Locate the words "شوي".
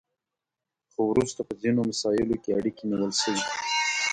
3.21-3.43